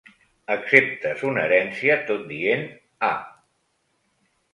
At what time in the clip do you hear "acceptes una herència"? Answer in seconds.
0.53-1.97